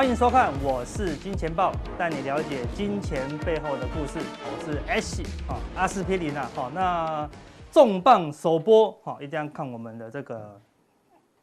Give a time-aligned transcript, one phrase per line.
[0.00, 4.18] 欢迎收看，我是金钱豹，带你了解金钱背后的故事。
[4.18, 6.50] 我是 S 啊，阿司匹林啊。
[6.54, 7.28] 好，那
[7.70, 10.58] 重磅首播，好，一定要看我们的这个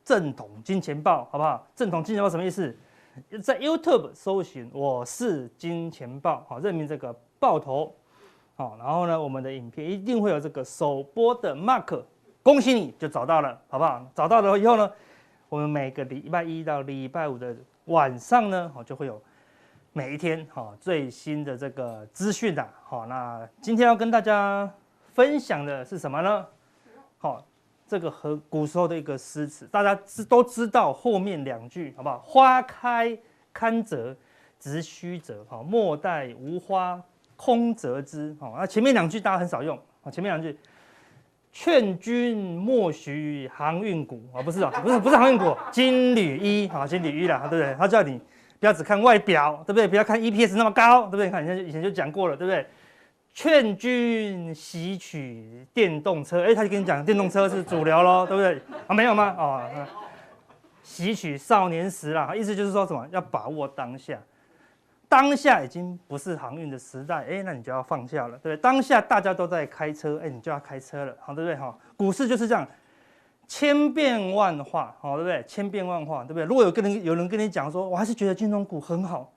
[0.04, 1.67] 正统金钱豹，好不好？
[1.76, 2.76] 正统金钱豹什么意思？
[3.44, 7.94] 在 YouTube 搜寻我是金钱豹，好，认明这个爆头，
[8.55, 12.02] 好，然后呢，我们的影片一定会有这个首播的 mark，
[12.42, 14.03] 恭喜你就找到了，好不好？
[14.16, 14.92] 找到了以后呢，
[15.48, 17.55] 我们每个礼拜一到礼拜五的。
[17.88, 19.22] 晚上呢，就会有
[19.91, 22.66] 每一天哈最新的这个资讯的。
[22.84, 24.70] 好，那今天要跟大家
[25.14, 26.45] 分享的是什么呢？
[27.18, 27.45] 好，
[27.88, 32.20] 这个和古时候的一个诗词，大家知都知道后面两句好不好？
[32.20, 33.17] 花开
[33.52, 34.16] 堪折
[34.59, 37.02] 直须折，好，莫待无花
[37.36, 38.36] 空折枝。
[38.39, 39.78] 好，那前面两句大家很少用，
[40.11, 40.58] 前面两句。
[41.52, 47.76] 劝君莫许航运股啊，不是啊， 不是不是航运股， 金缕衣啊，金缕衣啦，对不对？
[47.80, 48.20] 他叫你
[48.59, 49.88] 不要只看外表，对不对？
[49.88, 51.30] 不要看 EPS 那么高，对不对？
[51.30, 52.66] 看以前以前就讲过了，对不对？
[53.34, 58.59] 劝君吸取电动车，哎，他就跟你讲电动车是主流喽，对不对？
[58.88, 59.36] 啊，没有吗？
[59.38, 59.61] 哦，
[60.82, 63.08] 吸取少年时啦，意思就是说什么？
[63.11, 64.20] 要把握当下。
[65.09, 68.58] 当下已经不是航运的时代，哎，那你就要放下了，对不对？
[68.58, 71.55] 当下大家都在开车，哎，你就要开车了，好，对不对？
[71.55, 72.67] 哈，股市就是这样，
[73.47, 75.41] 千变万化，好，对不对？
[75.47, 76.44] 千变万化，对不对？
[76.44, 79.31] 如果有个人有人跟你讲说，我还是觉得金融股很好，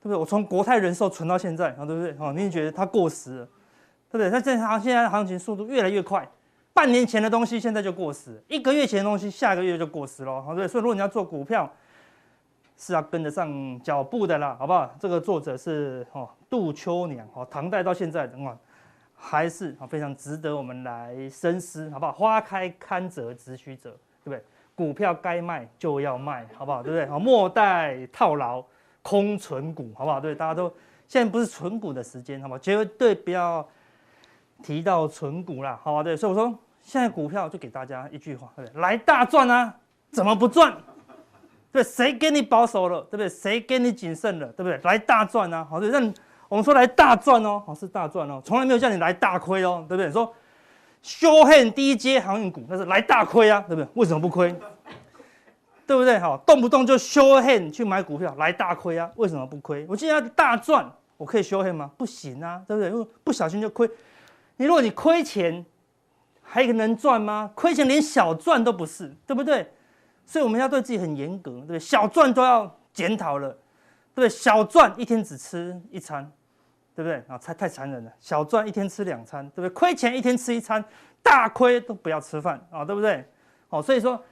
[0.00, 0.16] 对不对？
[0.18, 2.14] 我从国泰人寿存到现在，好，对不对？
[2.18, 3.46] 哦，你也觉得它过时了，
[4.10, 4.30] 对不对？
[4.30, 6.28] 它这行现在行情速度越来越快，
[6.74, 10.68] 半年前的东西现在就过时，一个月前的东西下个月就过时了，好，对不对？
[10.68, 11.72] 所以如果你要做股票，
[12.78, 14.88] 是要跟得上脚步的啦，好不好？
[15.00, 18.56] 这个作者是哦杜秋娘哦，唐代到现在的话，
[19.14, 22.12] 还是啊非常值得我们来深思，好不好？
[22.12, 23.90] 花开堪折直须折，
[24.22, 24.42] 对不对？
[24.76, 26.80] 股票该卖就要卖，好不好？
[26.80, 27.04] 对不对？
[27.06, 28.64] 好，莫待套牢
[29.02, 30.20] 空存股，好不好？
[30.20, 30.72] 对，大家都
[31.08, 32.58] 现在不是存股的时间，好不好？
[32.60, 33.68] 绝对不要
[34.62, 36.04] 提到存股啦，好吧？
[36.04, 38.80] 对，所以我说现在股票就给大家一句话，对不对？
[38.80, 39.74] 来大赚啊，
[40.12, 40.72] 怎么不赚？
[41.70, 43.28] 对，谁给你保守了，对不对？
[43.28, 44.80] 谁给你谨慎了，对不对？
[44.84, 46.14] 来大赚啊，好，让
[46.48, 50.10] 我们说来大赚哦，好，是大赚哦，从来没有叫你来大亏哦，对不对？
[50.10, 50.34] 说
[51.02, 53.88] 修汉第一阶航运股，那是来大亏啊，对不对？
[53.94, 54.54] 为什么不亏？
[55.86, 56.18] 对不对？
[56.18, 59.86] 好，动不动就修汉去买股票来大亏啊，为什么不亏？
[59.88, 61.90] 我今天要大赚，我可以修汉吗？
[61.96, 62.90] 不行啊，对不对？
[62.90, 63.88] 因为不小心就亏。
[64.56, 65.64] 你如果你亏钱，
[66.42, 67.50] 还能赚吗？
[67.54, 69.70] 亏钱连小赚都不是，对不对？
[70.28, 71.78] 所以我们要对自己很严格，对不对？
[71.78, 73.48] 小赚都要检讨了，
[74.14, 74.28] 对不对？
[74.28, 76.30] 小赚一天只吃一餐，
[76.94, 77.16] 对不对？
[77.26, 78.12] 啊，太太残忍了。
[78.20, 79.70] 小赚一天吃两餐，对不对？
[79.70, 80.84] 亏钱一天吃一餐，
[81.22, 83.26] 大亏都不要吃饭啊，对不对？
[83.70, 84.22] 哦，所以说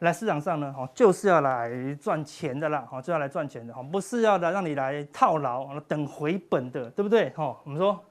[0.00, 7.32] 来市场上呢，哦，就是要来赚钱的啦，哦，就要来赚钱的，哦，不是要来让你来套牢，等回本的，对不对？
[7.36, 8.04] 哦，我们说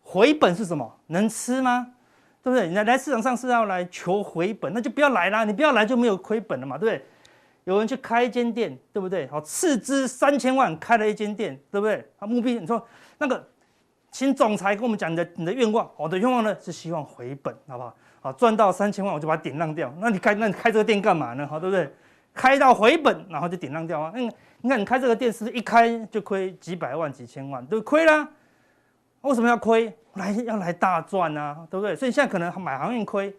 [0.00, 0.96] 回本是什么？
[1.08, 1.88] 能吃吗？
[2.42, 2.68] 对不对？
[2.68, 5.44] 你来市场上是要来求回本，那就不要来啦。
[5.44, 7.04] 你不要来就没有亏本了嘛，对不对？
[7.64, 9.28] 有人去开一间店，对不对？
[9.28, 12.04] 好，斥资三千万开了一间店，对不对？
[12.18, 12.84] 啊，目的你说
[13.18, 13.46] 那个，
[14.10, 17.94] 请总裁跟我们讲你的你的愿望，我的愿望呢是希望回本，好不好？
[18.20, 19.94] 好，赚到三千万我就把它典当掉。
[20.00, 21.46] 那你开那你开这个店干嘛呢？
[21.46, 21.88] 好，对不对？
[22.34, 24.10] 开到回本然后就典当掉啊。
[24.12, 27.88] 那你看你开这个店是不是一开就亏几百万几千万，对不对？
[27.88, 28.28] 亏啦。
[29.22, 29.92] 为什么要亏？
[30.14, 31.96] 来要来大赚啊，对不对？
[31.96, 33.34] 所以现在可能买航运亏，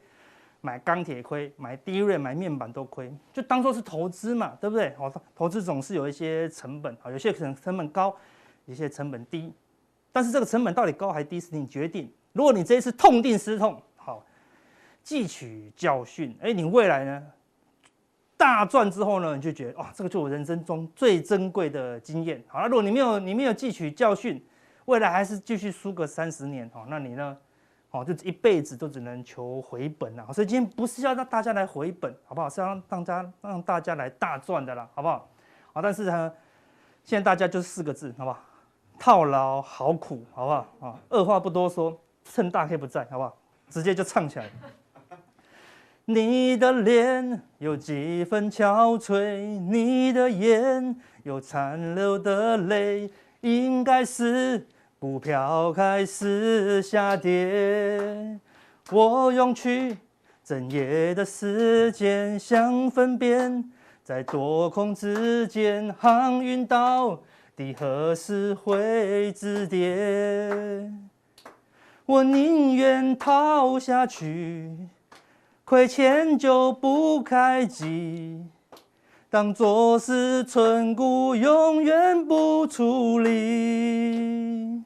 [0.62, 4.92] 买钢铁亏，买低瑞买面板都亏，就当做是投资嘛，对不对？
[4.96, 8.16] 好，投资总是有一些成本，好，有些可能成本高，
[8.66, 9.54] 有些成本低，
[10.12, 12.12] 但是这个成本到底高还低是你决定。
[12.32, 14.26] 如果你这一次痛定思痛，好，
[15.06, 17.24] 汲取教训，哎，你未来呢
[18.36, 22.44] 大赚之后呢，你就觉得哇，这个就我人生中最珍贵的经验。
[22.48, 24.44] 好了，如果你没有你没有汲取教训，
[24.86, 27.38] 未来还是继续输个三十年哦，那你呢？
[27.92, 30.26] 哦，就一辈子都只能求回本了。
[30.34, 32.50] 所以今天不是要让大家来回本，好不好？
[32.50, 35.30] 是要让大家让大家来大赚的啦，好不好？
[35.74, 36.34] 好，但是呢，
[37.04, 38.40] 现在大家就四个字，好不好？
[38.98, 40.88] 套牢好苦，好不好？
[40.88, 41.96] 啊，二话不多说，
[42.26, 43.38] 趁大黑不在，好不好？
[43.70, 44.50] 直接就唱起来。
[46.06, 54.68] 你的脸有几分憔悴，你的眼有残留的泪，应该是。
[55.04, 58.40] 股票开始下跌，
[58.90, 59.98] 我用去
[60.46, 63.70] 整夜的时间想分辨，
[64.02, 67.20] 在多空之间，航运到
[67.54, 70.90] 底何时会止跌？
[72.06, 74.72] 我宁愿套下去，
[75.66, 78.42] 亏钱就不开机。
[79.30, 84.82] 当作是存股，永远不处理。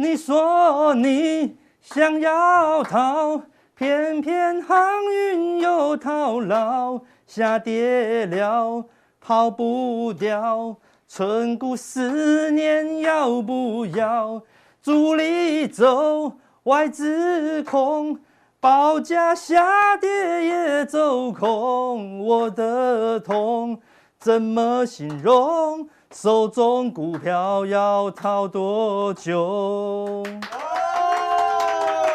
[0.00, 3.42] 你说你想要逃，
[3.76, 8.86] 偏偏航运又套牢，下跌了
[9.20, 10.78] 跑不掉。
[11.06, 14.42] 存股十年要不要？
[14.82, 16.32] 主力走，
[16.62, 18.18] 外资空，
[18.58, 20.08] 报价下跌
[20.46, 22.24] 也走空。
[22.24, 23.78] 我的痛
[24.18, 25.86] 怎么形容？
[26.12, 30.24] 手中股票要套多久？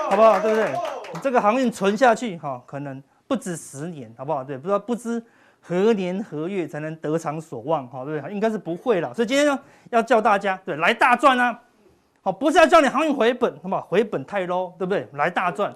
[0.09, 0.38] 好不好？
[0.42, 0.74] 对不对？
[1.24, 4.44] 这个航运存下去，哈，可能不止十年，好不好？
[4.44, 5.24] 对，不知道不知。
[5.62, 7.88] 何年何月才能得偿所望？
[7.88, 8.33] 哈，对不对？
[8.33, 9.13] 应该是不会了。
[9.13, 9.57] 所以今天呢，
[9.92, 11.57] 要叫大家，对，来大赚啊！
[12.21, 13.81] 好，不是要叫你航运回本，好不好？
[13.83, 15.07] 回本太 low，对不对？
[15.13, 15.74] 来大赚，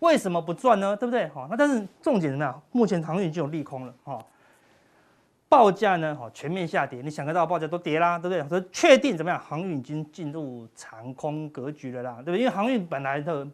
[0.00, 0.96] 为什么不赚呢？
[0.96, 1.28] 对不对？
[1.28, 2.52] 好，那但是重点呢？
[2.72, 4.18] 目前航运已经有利空了，哈，
[5.52, 7.02] 报价呢，哈，全面下跌。
[7.02, 8.48] 你想得到报价都跌啦，对不对？
[8.48, 9.38] 所以确定怎么样？
[9.38, 12.38] 航运已经进入长空格局了啦，对不对？
[12.38, 13.46] 因为航运本来的。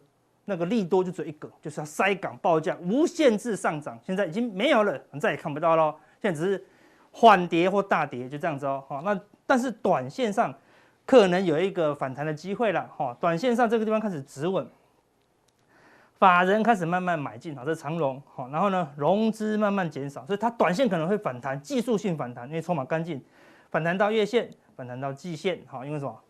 [0.45, 5.95] 那个利多就只有一个，就是要塞港报价无限制上涨，现在已经没有了，再也看不到了。
[6.19, 6.65] 现在只是
[7.11, 8.83] 缓跌或大跌，就这样子哦。
[8.87, 9.15] 好，那
[9.45, 10.51] 但是短线上
[11.05, 12.89] 可能有一个反弹的机会了。
[12.97, 14.67] 哈，短线上这个地方开始止稳，
[16.19, 18.21] 法人开始慢慢买进，好，这是长荣。
[18.35, 23.23] 好，然后呢，融资慢慢减少，所以它短线可能会反弹，技术性反弹，因为筹码干净，
[23.71, 25.61] 反弹到月线，反弹到季线。
[25.65, 26.21] 好，因为什么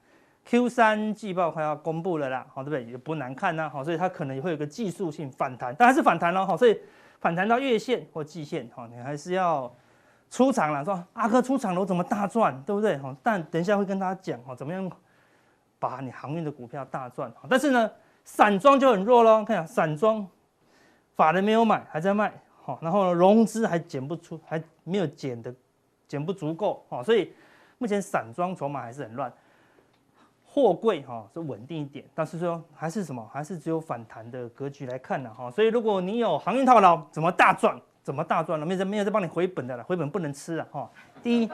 [0.46, 2.84] ？Q 三季报快要公布了啦，好，对不对？
[2.92, 6.80] 也不难看呐，好，所以它可能也会有个技术性反弹，但还是反弹了，好，所以
[7.20, 9.76] 反弹到月线或季线，好，你还是要
[10.30, 12.96] 出场了，说阿哥出场了，我怎么大赚，对不对？
[13.00, 14.88] 好，但等一下会跟大家讲，好，怎么样
[15.80, 17.90] 把你航运的股票大赚，好，但是呢，
[18.32, 20.26] 散装就很弱喽，看下散装，
[21.16, 22.32] 法人没有买，还在卖，
[22.64, 25.54] 好，然后呢，融资还减不出，还没有减的，
[26.08, 27.34] 减不足够，好，所以
[27.80, 29.34] 目前散装筹码还是很乱。
[30.46, 35.50] 货柜哈是稳定一点，但是说还是什么，还是只有反弹的格局来看呢哈。
[35.50, 37.80] 所以如果你有航运套牢，怎么大赚？
[38.04, 38.66] 怎么大赚了？
[38.66, 40.90] 没人没有在帮你回本的了，回本不能吃啊哈。
[41.22, 41.50] 第一，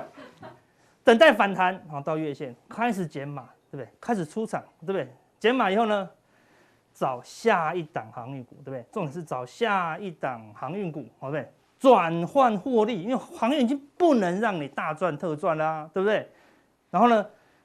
[1.06, 3.90] 等待反弹啊，到月线开始减码，对不对？
[4.00, 5.10] 开始出场，对不对？
[5.40, 6.10] 减码以后呢，
[6.96, 8.84] 找下一档航运股，对不对？
[8.92, 11.48] 重点是找下一档航运股，好不对？
[11.78, 16.28] 转换获利，因为航运已经不能让你大赚特赚啦，对不对？
[16.90, 17.24] 然后呢？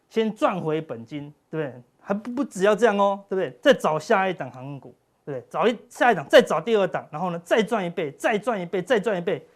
[0.08, 1.82] 先赚回本金，对不对？
[2.00, 3.56] 还不不只要这样哦，对不对？
[3.62, 4.92] 再找下一档航运股，
[5.24, 5.46] 对不对？
[5.48, 9.46] 找一下一档，再找第二档，然后呢，再赚一倍，再赚一倍，再赚一倍，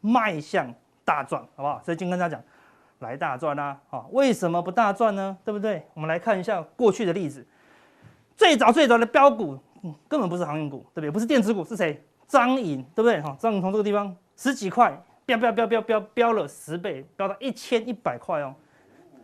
[0.00, 0.72] 迈向
[1.04, 1.82] 大赚，好不好？
[1.84, 2.44] 所以今天跟大家讲，
[3.00, 5.36] 来大赚啦，啊，为什么不大赚呢？
[5.44, 5.86] 对不对？
[5.92, 7.46] 我们来看一下过去的例子，
[8.38, 9.58] 最早最早的标股，
[10.08, 11.10] 根本不是航运股，对不对？
[11.10, 12.00] 不是电子股，是谁？
[12.28, 13.20] 张颖，对不对？
[13.20, 14.96] 哈，张颖从这个地方十几块，
[15.26, 18.54] 飙飙飙飙飙飙了十倍，飙到一千一百块哦。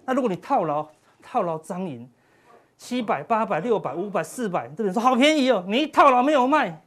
[0.04, 0.84] 那如果你套牢
[1.22, 2.10] 套牢张颖，
[2.76, 5.64] 七百、八百、六百、五百、四百，这边说好便宜哦。
[5.68, 6.82] 你一套牢没有卖，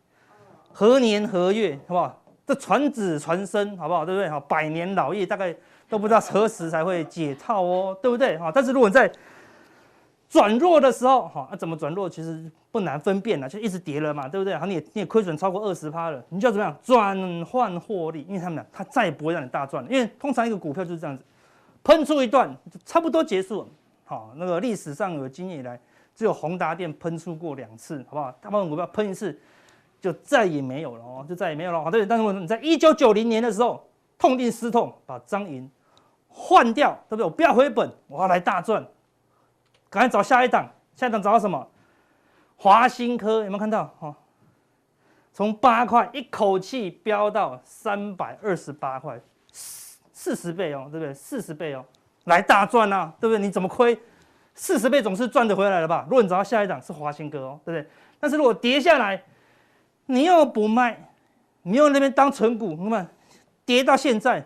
[0.73, 2.21] 何年何月，好不好？
[2.45, 4.05] 这传子传孙，好不好？
[4.05, 4.29] 对不对？
[4.29, 5.55] 哈，百年老业大概
[5.87, 8.37] 都不知道何时才会解套哦，对不对？
[8.37, 9.09] 哈，但是如果你在
[10.29, 12.09] 转弱的时候，哈，那怎么转弱？
[12.09, 14.55] 其实不难分辨了，就一直跌了嘛，对不对？
[14.57, 18.25] 好，你也你也亏损超过二十趴了，你就要怎么样转换获利？
[18.27, 21.23] 因为他们俩，他再也不会让你大赚了，因为通常一个股票就是这样子。
[21.83, 23.67] 喷出一段就差不多结束了，
[24.03, 25.79] 好，那个历史上有经验以来，
[26.13, 28.29] 只有宏达电喷出过两次，好不好？
[28.41, 29.39] 大部分股票喷一次
[30.01, 31.81] 就再也没有了哦，就再也没有了。
[31.81, 33.81] 好，对，但是我你在一九九零年的时候
[34.17, 35.69] 痛定思痛，把张银
[36.27, 37.23] 换掉，对不对？
[37.23, 38.85] 我不要回本，我要来大赚，
[39.89, 41.67] 赶快找下一档，下一档找到什么？
[42.55, 43.85] 华新科有没有看到？
[43.99, 44.15] 哈，
[45.33, 49.19] 从八块一口气飙到三百二十八块。
[50.19, 51.13] 四十倍哦，对不对？
[51.13, 51.85] 四十倍哦，
[52.23, 53.39] 来大赚啊，对不对？
[53.39, 53.97] 你怎么亏？
[54.55, 56.05] 四十倍总是赚得回来了吧？
[56.09, 57.89] 如果你找到下一档是华新科哦，对不对？
[58.19, 59.23] 但是如果跌下来，
[60.07, 61.11] 你又不卖，
[61.61, 63.07] 你又那边当存股，那么
[63.63, 64.43] 跌到现在，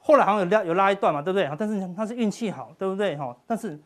[0.00, 1.50] 后来好像有拉有拉一段嘛，对不对？
[1.58, 3.14] 但是它是运气好，对不对？
[3.18, 3.78] 哈，但是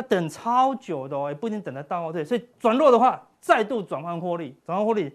[0.00, 2.24] 它等超久的哦，也不一定等得到哦，对。
[2.24, 5.12] 所以转弱的话，再度转换获利，转换获利，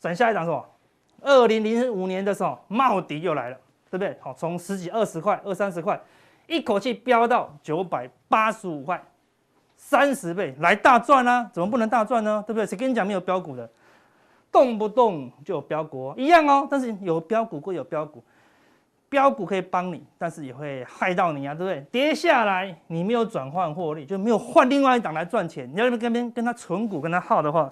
[0.00, 0.64] 转下一档是吧？
[1.22, 3.56] 二零零五年的时候，茂迪又来了。
[3.92, 4.16] 对不对？
[4.20, 6.00] 好，从十几、二十块、二三十块，
[6.46, 9.02] 一口气飙到九百八十五块，
[9.76, 11.50] 三十倍来大赚啊！
[11.52, 12.40] 怎么不能大赚呢？
[12.46, 12.64] 对不对？
[12.64, 13.68] 谁跟你讲没有飙股的？
[14.52, 16.68] 动不动就有飙股，一样哦。
[16.70, 18.22] 但是有飙股归有飙股，
[19.10, 21.80] 飙股可以帮你，但是也会害到你啊，对不对？
[21.90, 25.68] 跌下来你没有转换获利，就没有换另外一档来赚钱。
[25.74, 27.70] 你要跟边跟他存股跟他耗的话，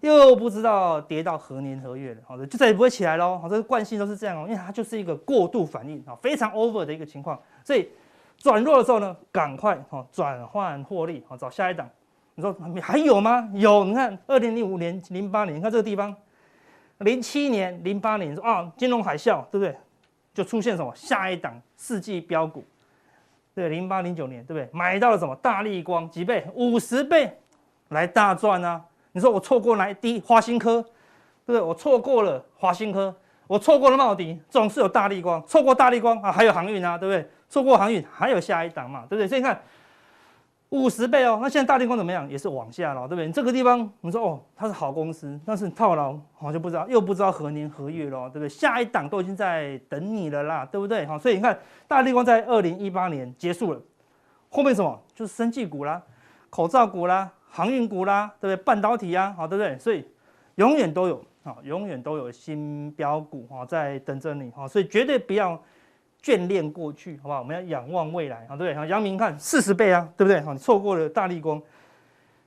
[0.00, 3.38] 又不知道跌到何年何月了，好的，就再也不会起来喽。
[3.38, 7.40] 好，这个惯性都是这样哦，因为它就是一个过度反应啊，非常 over 的一个情况。
[7.62, 7.88] 所以
[8.36, 11.88] 转弱的时候呢，赶快哈转换获利，好找下一档。
[12.34, 13.48] 你说还有吗？
[13.52, 16.12] 有，你看二零零五年、零八年，你看这个地方，
[16.98, 19.76] 零七年、零八年说啊，金融海啸，对不对？
[20.34, 22.64] 就出现什么下一档四季标股，
[23.54, 24.68] 对，零八零九年，对不对？
[24.72, 26.46] 买到了什么大力光几倍？
[26.54, 27.36] 五十倍，
[27.88, 28.82] 来大赚啊！
[29.12, 30.80] 你说我错过哪一滴华新科，
[31.44, 31.60] 对不对？
[31.60, 33.14] 我错过了华新科，
[33.46, 37.28] 我错过了茂迪，总是有大力光，错过大力光啊，还有航运啊，对不对？
[37.50, 39.28] 错过航运还有下一档嘛，对不对？
[39.28, 39.60] 所以你看
[40.72, 42.28] 五十倍哦，那现在大立光怎么样？
[42.28, 43.26] 也是往下了，对不对？
[43.26, 48.48] 你这个地方你说哦，它是好公司，但是套牢，好就不知道，又不知道何年何月了，对不对？
[48.48, 51.06] 下一档都已经在等你了啦，对不对？
[51.06, 53.80] 好，所以你看大立光在二零一八年结束了，
[54.48, 56.02] 后面什么就是生技股啦，
[56.50, 57.30] 口罩股啦。
[57.54, 58.64] 航运股啦，对不对？
[58.64, 59.78] 半导体啊，好，对不对？
[59.78, 60.02] 所以
[60.54, 64.66] 永远都有啊，永远都有新标股啊，在等着你哈。
[64.66, 65.62] 所以绝对不要
[66.22, 67.40] 眷恋过去，好不好？
[67.40, 68.74] 我们要仰望未来，好，对不对？
[68.74, 70.40] 好，阳明看四十倍啊，对不对？
[70.40, 71.60] 好，你错过了大立光，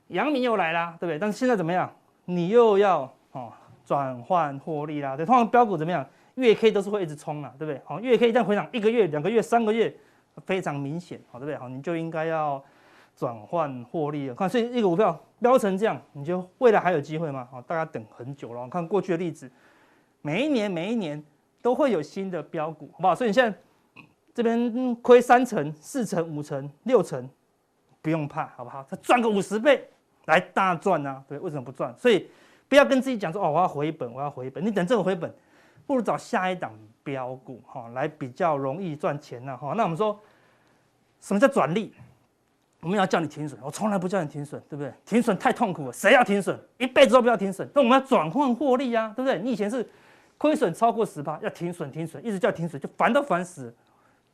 [0.07, 1.19] 阳明又来啦，对不对？
[1.19, 1.91] 但是现在怎么样？
[2.25, 3.51] 你又要哦
[3.85, 6.05] 转换获利啦，对，通常标股怎么样？
[6.35, 7.81] 月 K 都是会一直冲啊，对不对？
[7.85, 9.93] 好，月 K 一旦回涨一个月、两个月、三个月，
[10.45, 11.55] 非常明显，好，对不对？
[11.57, 12.63] 好，你就应该要。
[13.17, 17.47] 转换获利了，看，所以一个股票飙成这样，你就未来还有机会吗？
[17.49, 18.67] 好，大家等很久了。
[18.67, 19.49] 看过去的例子，
[20.21, 21.23] 每一年每一年
[21.65, 23.15] 都会有新的标股，好不好？
[23.15, 23.57] 所以你现在
[24.35, 27.27] 这边亏三成、四成、五成、六成，
[28.03, 28.85] 不用怕，好不好？
[28.87, 29.89] 它赚个五十倍
[30.25, 31.23] 来大赚啊！
[31.27, 31.91] 对，为什么不赚？
[31.97, 32.29] 所以
[32.69, 34.63] 不要跟自己讲说哦，我要回本，我要回本。
[34.63, 35.33] 你等这个回本，
[35.87, 36.71] 不如找下一档
[37.03, 39.57] 标股哈，来比较容易赚钱呢。
[39.57, 40.19] 哈，那我们说
[41.19, 41.95] 什么叫转利？
[42.81, 44.93] 我们要叫你停损，我从来不叫你停损，对不对？
[45.03, 46.55] 停损太痛苦了，谁要停损？
[46.77, 47.67] 一辈子都不要停损。
[47.73, 49.39] 那我们要转换获利啊，对不对？
[49.39, 49.83] 你以前是
[50.37, 53.73] 亏损超过十趴，要停损停损，一直叫停损就烦都烦死。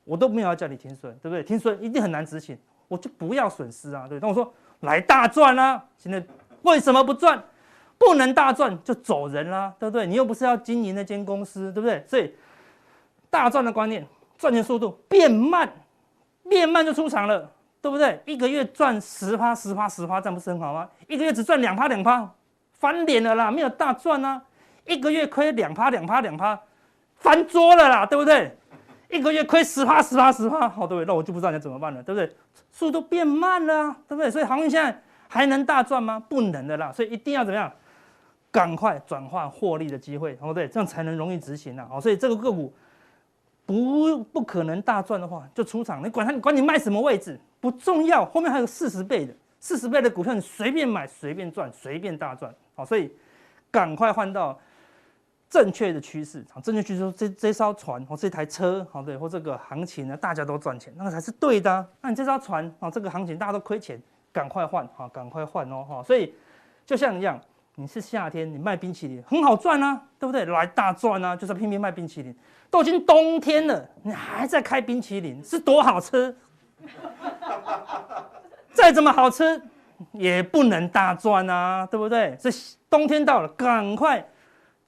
[0.04, 1.44] 我都没有要叫你停损，对不对？
[1.44, 4.20] 停损一定很难执行，我就不要损失啊，对。
[4.20, 6.24] 那我说来大赚啊，现在
[6.64, 7.42] 为什么不赚？
[7.98, 10.08] 不能大赚就走人啦，对不对？
[10.08, 12.04] 你又不是要经营那间公司，对不对？
[12.08, 12.34] 所以
[13.30, 14.06] 大赚的观念，
[14.38, 15.72] 赚钱速度变慢，
[16.50, 17.52] 变慢就出场了。
[17.84, 18.22] 对不对？
[18.28, 20.88] 一个月赚十趴、十趴、十趴，这样不是很好吗？
[21.08, 22.32] 一个月只赚两趴、两趴，
[22.74, 24.40] 翻脸了啦，没有大赚啊！
[24.86, 26.60] 一个月亏两趴、两趴、两趴，
[27.16, 28.56] 翻桌了啦，对不对？
[29.10, 31.06] 一个月亏十趴、十趴、十趴，好，对不对？
[31.06, 32.34] 那我就不知道你怎么办了，对不对？
[32.72, 34.32] 速度变慢了，对不对？
[34.32, 36.20] 所以航运现在还能大赚吗？
[36.30, 37.72] 不能的啦，所以一定要怎么样？
[38.52, 40.68] 赶快转换获利的机会，哦对？
[40.68, 41.88] 这样才能容易执行啊！
[41.90, 42.74] 好，所以这个个股
[43.66, 47.40] 不不可能大赚的话，就出场，你管它，你管你卖什么位置。
[47.62, 53.10] 不重要，后面还有四十倍的，四十倍的股票你随便买，随便赚，随便大赚，好，所以
[53.70, 54.60] 赶快换到
[55.52, 61.86] 正确的趋势，好，正确趋势说这这艘船或这台车，好对，或这个行情呢，大家都赚钱，那个才是对的。
[62.00, 66.34] 那你这艘船啊，这个行情大家都亏钱，赶快换，好，赶快换哦，哈，所以
[66.86, 67.38] 就像一样，
[67.76, 70.46] 你是夏天，你卖冰淇淋很好赚啊，对不对？
[70.46, 72.34] 来大赚啊，就是拼命卖冰淇淋，
[72.70, 76.34] 都已经冬天了，你还在开冰淇淋，是多好吃。
[78.74, 79.62] 再怎么好吃，
[80.14, 82.38] 也不能大赚啊，对不对？
[82.40, 82.50] 这
[82.90, 84.26] 冬天到了，赶快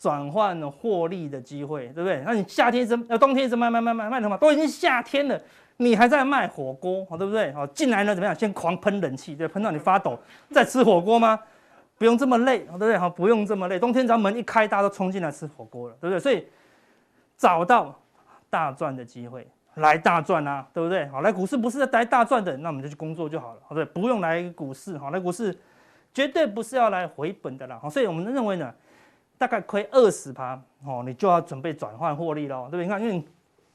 [0.04, 2.22] 转换获利的机会，对不对？
[2.26, 4.38] 那你夏天怎么呃冬天怎么卖卖卖卖卖什么？
[4.38, 5.42] 都已经夏天了，
[5.78, 7.54] 你还在卖火锅，好对不对？
[7.54, 8.36] 好进来呢怎么样？
[8.36, 10.20] 先狂喷冷气，对，喷到你发抖，
[10.52, 11.40] 再吃火锅吗？
[11.98, 12.98] 不用这么累，对不对？
[12.98, 13.80] 好，不用这么累。
[13.80, 16.20] 冬天只要门一开，大家都冲进来吃火锅了，对不对？
[16.20, 16.46] 所以
[17.38, 17.98] 找到
[18.50, 19.48] 大赚的机会。
[19.76, 21.08] 来大赚啊，对不对？
[21.08, 25.58] 好，来股市不是来大赚的，那我们就去工作就好了，好对，不用来股市，好来股市
[26.14, 28.72] 绝对不是要来回本的啦，好，所以我们认为呢，
[29.38, 32.86] 大概亏二十趴，哦，你就要准备转换获利喽，对不对？
[32.86, 33.28] 你看，因为你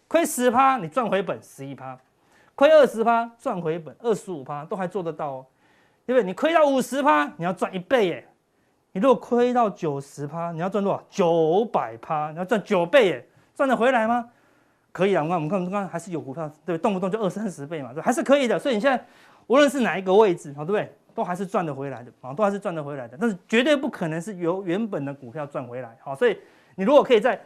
[0.06, 1.98] 亏十趴，你赚回本十一趴，
[2.54, 5.46] 亏二十趴赚回本二十五趴，都还做得到哦，
[6.06, 6.26] 对不对？
[6.26, 8.28] 你亏到五十趴，你要赚一倍耶，
[8.92, 11.02] 你如果亏到九十趴，你要赚多少？
[11.10, 14.28] 九百趴，你要赚九倍耶，赚得回来吗？
[14.90, 18.58] 可以啊，我们看我们看，还是有股票，对，动不动就二三十倍嘛，对，还是可以的。
[18.58, 19.04] 所以你现在
[19.46, 20.92] 无论是哪一个位置，好，对不对？
[21.18, 23.18] 都还是赚得回来的，啊，都还是赚得回来的。
[23.20, 26.38] 但是绝对不可能是由原本的股票赚回来，好，所以
[26.76, 27.40] 你如果可以在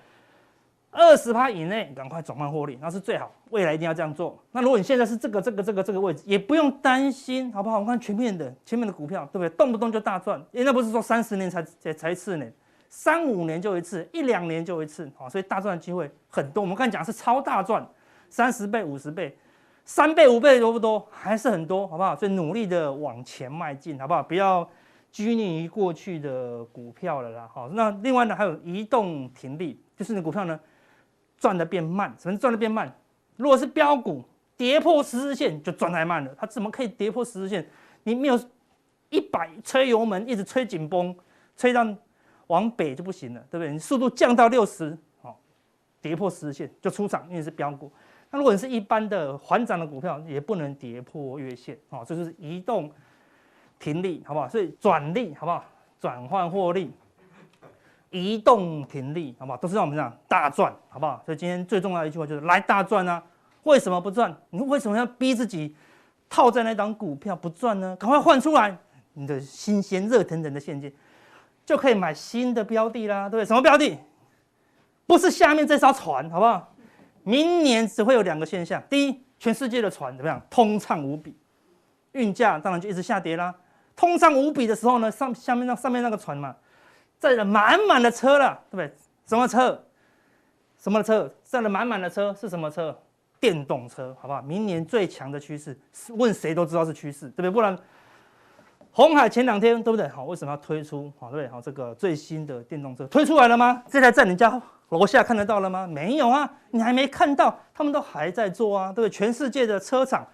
[0.91, 3.33] 二十趴以内赶快转换获利，那是最好。
[3.49, 4.39] 未来一定要这样做。
[4.51, 7.77] 那如果你现在是这个这个这个这个位置，也不用担心，好不好？
[7.77, 9.49] 我们看全面的前面的股票，对不对？
[9.57, 12.45] 动不动就大赚，因为那不是说三十年才才才一次呢。
[12.91, 16.61] 三五年就一次，一两年就一次，啊，所以大赚的机会很多。
[16.61, 17.89] 我们刚才讲是超大赚，
[18.29, 19.35] 三十倍、五十倍、
[19.85, 21.07] 三倍、五倍多不多？
[21.11, 22.15] 还是很多，好不好？
[22.15, 24.23] 所以努力的往前迈进，好不好？
[24.23, 24.69] 不要
[25.11, 27.51] 拘泥于过去的股票了啦。
[27.53, 30.59] 好，那另外呢还有移动停利，就是你股票呢
[31.37, 32.91] 赚的变慢，什么赚的变慢？
[33.37, 34.23] 如果是标股
[34.57, 37.69] 跌破十日线就赚太慢了，它怎么可以跌破十日线？
[38.05, 38.39] 你没有
[39.11, 41.15] 一百吹油门一直吹紧绷，
[41.57, 41.85] 吹到
[42.47, 43.73] 往北就不行了，对不对？
[43.73, 44.97] 你速度降到六十，
[46.03, 47.91] 跌破十日线就出场，因为是标股。
[48.31, 52.91] 那如果你是一般的缓涨的股票，也不能跌破月线，哦，这就是移动
[53.79, 54.49] 停利，好不好？
[54.49, 55.65] 所以转利，好不好？
[56.01, 56.91] 转换获利，
[58.11, 59.57] 移动停利，好不好？
[59.59, 61.23] 都是让我们这样大赚，好不好？
[61.25, 63.23] 所以今天最重要的一句话就是来大赚啊！
[63.63, 64.37] 为什么不赚？
[64.51, 65.77] 你为什么要逼自己
[66.29, 67.95] 套在那档股票不赚呢？
[67.97, 68.77] 赶快换出来，
[69.13, 70.93] 你的新鲜热腾腾的现金
[71.65, 73.45] 就可以买新的标的啦，对不对？
[73.45, 73.97] 什么标的？
[75.13, 76.75] 不是下面这艘船，好不好？
[77.23, 80.41] 明年只会有两个现象：第一，全世界的船怎么样？
[80.49, 81.37] 通畅无比，
[82.13, 83.55] 运价当然就一直下跌啦。
[83.95, 86.57] 通畅无比的时候呢，上下面那上面那个船嘛，
[87.19, 88.91] 载了满满的车了，对不对？
[89.27, 89.85] 什么车？
[90.79, 91.31] 什么车？
[91.45, 92.99] 载了满满的车是什么车？
[93.39, 94.41] 电动车，好不好？
[94.41, 97.51] 明年最强的趋势是，问谁都知道是趋势，对不对？
[97.51, 97.79] 不然，
[98.93, 100.07] 鸿海前两天对不对？
[100.09, 101.11] 好，为什么要推出？
[101.19, 101.49] 好，对？
[101.49, 103.83] 好，这个最新的电动车推出来了吗？
[103.91, 104.61] 这台在你家。
[104.91, 105.87] 楼下看得到了吗？
[105.87, 109.11] 没有啊，你还没看到，他们都还在做啊，对不对？
[109.11, 110.27] 全世界的车厂，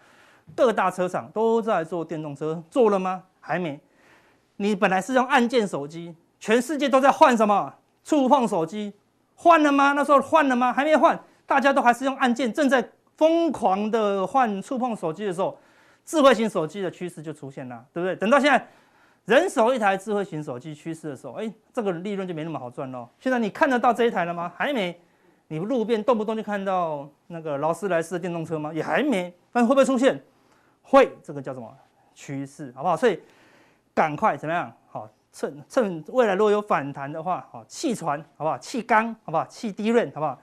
[0.56, 3.22] 各大车厂都在做电动车，做了吗？
[3.38, 3.80] 还没。
[4.56, 7.72] 你本来是用按键手机，全世界都在换什么？
[8.02, 8.92] 触碰手机，
[9.36, 9.92] 换了吗？
[9.92, 10.72] 那时候换了吗？
[10.72, 12.84] 还没换，大家都还是用按键，正在
[13.16, 15.56] 疯狂的换触碰手机的时候，
[16.08, 18.16] 智慧型手机的趋势就出现了，对不对？
[18.16, 18.66] 等到现在。
[19.26, 23.06] 人手一台智慧型手机趋势的时候，哎，这个利润就没那么好赚喽。
[23.20, 24.50] 现在你看得到这一台了吗？
[24.56, 24.98] 还没。
[25.48, 28.72] 你路边动不动就看到那个劳斯莱斯的电动车吗？
[28.72, 29.30] 也还没。
[29.52, 30.18] 但会不会出现？
[30.80, 31.70] 会，这个叫什么
[32.14, 32.72] 趋势？
[32.74, 32.96] 好不好？
[32.96, 33.20] 所以
[33.92, 34.72] 赶快怎么样？
[34.87, 38.56] 好，趁趁未来如果有反弹的话，好，弃船好不好？
[38.56, 39.44] 弃钢好不好？
[39.44, 40.40] 弃低润好不好？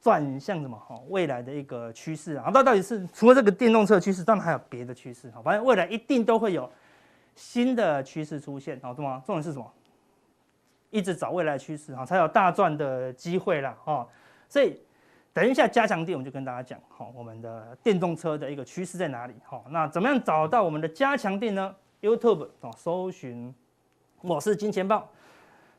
[0.00, 0.76] 转向什么？
[0.78, 2.50] 好，未来的一个趋势啊。
[2.52, 5.30] 那到底是除了这个电动车趋势，当然还有别的趋势。
[5.30, 6.70] 好，反正未来一定都会有。
[7.36, 9.22] 新的趋势出现，好，对吗？
[9.24, 9.72] 重点是什么？
[10.90, 14.06] 一直找未来趋势，哈，才有大赚的机会啦，哈。
[14.46, 14.78] 所以
[15.32, 19.34] 等一下加强錠，我们就跟大家讲，好，我们的电动车的一个趋势在哪里？
[19.44, 23.54] 好，那怎么样找到我们的加强錠呢？YouTube 啊，搜寻
[24.20, 25.08] 我是金钱豹，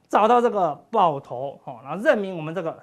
[0.07, 2.81] 找到这个豹头，好，然后认明我们这个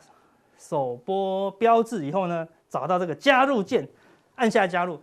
[0.59, 3.89] 首播标志以后呢，找到这个加入键，
[4.35, 5.01] 按下加入。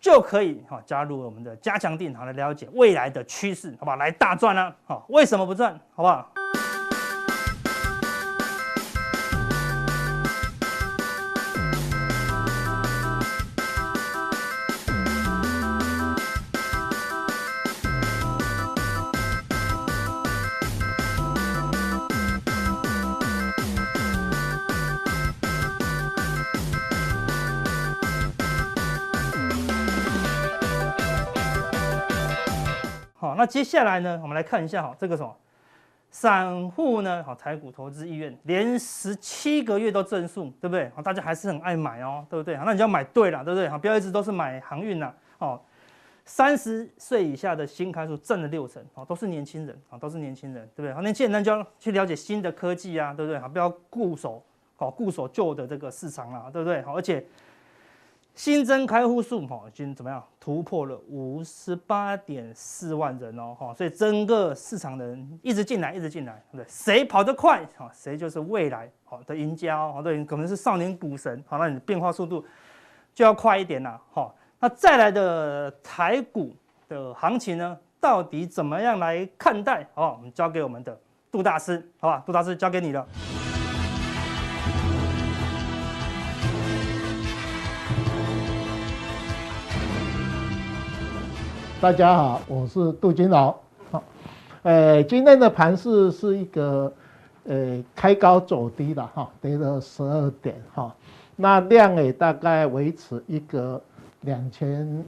[0.00, 3.96] 就可以哈加入我们的加强錠，好来了解未来的趋势，好不好？
[3.96, 5.72] 来大赚了，好，为什么不赚？
[5.92, 6.30] 好不好？
[33.38, 35.32] 那接下来呢，我们来看一下哈，这个什么
[36.10, 37.22] 散户呢？
[37.22, 40.90] 好，台股投资意愿连十七个月都正数，对不对？
[40.96, 42.56] 好，大家还是很爱买哦，对不对？
[42.56, 43.68] 好，那你就要买对了，对不对？
[43.68, 45.14] 好，不要一直都是买航运呐。
[45.38, 45.60] 哦，
[46.24, 50.92] 三十岁以下的新开数挣了六成，哦，都是年轻人，啊，都是年轻人，对不对？
[50.92, 53.38] 好，年轻人就要去了解新的科技啊，对不对？
[53.38, 54.42] 好，不要固守，
[54.74, 56.82] 好，固守旧的这个市场啊，对不对？
[56.82, 57.24] 好，而且。
[58.38, 66.64] 新增开户数哈，已经怎么样突破了五十八点四万人哦哈，所以整个市场的人一直进来，一直进来，对不对？
[66.68, 72.44] 谁跑得快哈，谁就是未来好的赢家哦，对，可能是少年股神，好，那你变化速度
[73.12, 74.32] 就要快一点啦哈。
[74.60, 76.54] 那再来的台股
[76.88, 79.84] 的行情呢，到底怎么样来看待？
[79.94, 80.96] 好，我们交给我们的
[81.32, 82.22] 杜大师，好吧？
[82.24, 83.04] 杜大师交给你了。
[91.80, 93.54] 大家好，我是杜金龙。
[93.92, 94.02] 好，
[94.64, 96.92] 呃，今天的盘势是一个
[97.44, 100.92] 呃开高走低的哈，跌了十二点哈。
[101.36, 103.80] 那量也大概维持一个
[104.22, 105.04] 两千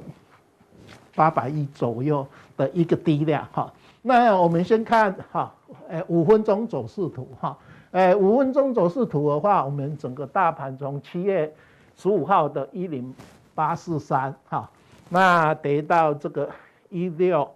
[1.17, 2.25] 八百亿左右
[2.57, 3.73] 的一个低量哈。
[4.01, 5.53] 那我们先看哈，
[5.89, 7.59] 呃，五分钟走势图哈。
[7.91, 11.53] 呃，五分钟走势图的话，我们整个大盘从七月
[11.97, 13.13] 十五号的一零
[13.57, 14.71] 八四三哈。
[15.11, 16.49] 那跌到这个
[16.89, 17.49] 一六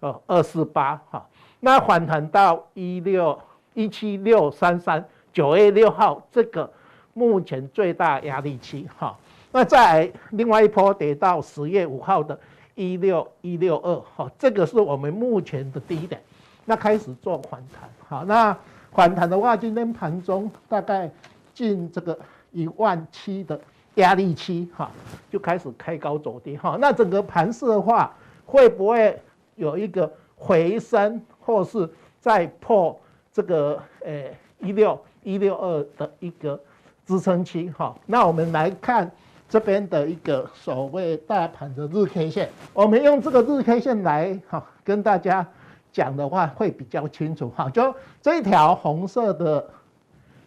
[0.00, 1.24] 哦二四八哈，
[1.60, 3.38] 那反弹到一六
[3.74, 6.70] 一七六三三九月六号这个
[7.12, 9.16] 目前最大压力区哈，
[9.52, 12.38] 那再另外一波跌到十月五号的
[12.74, 16.20] 一六一六二，哈，这个是我们目前的低点，
[16.64, 18.56] 那开始做反弹，好，那
[18.92, 21.10] 反弹的话，今天盘中大概
[21.52, 22.18] 进这个
[22.50, 23.60] 一万七的
[23.96, 24.90] 压力期，哈，
[25.30, 28.14] 就开始开高走低，哈，那整个盘势的话，
[28.46, 29.20] 会不会
[29.56, 31.88] 有一个回升，或是
[32.20, 32.98] 再破
[33.32, 34.24] 这个呃
[34.60, 36.60] 一六一六二的一个
[37.06, 39.10] 支撑区，哈，那我们来看。
[39.46, 45.46] 这边的一个所谓大盘的日 K 线，我们用这个日 K 线来哈跟大家
[45.92, 47.70] 讲的话会比较清楚哈。
[47.70, 49.64] 就这条红色的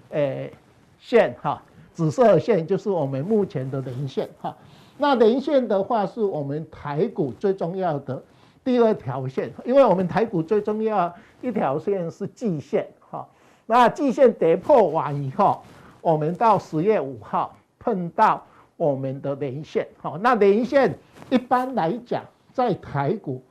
[0.10, 0.52] 诶
[1.00, 1.62] 线哈，
[1.98, 4.56] 紫色线就是我们目前的连线哈。
[5.00, 8.22] 那连线的话是我们台股最重要的
[8.64, 13.28] 第二条线，因为我们台股最重要一条线是季线哈。
[13.66, 15.64] 那季线跌破完以后，
[16.00, 18.44] 我们到十月五号碰到。
[18.76, 20.96] 我们的连线，哈，那连线
[21.32, 23.44] 一般来讲，在台股，